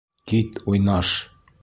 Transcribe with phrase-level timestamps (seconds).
[0.27, 1.09] Кит, уйнаш!